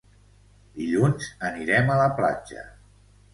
[0.79, 2.65] Dilluns anirem a la platja.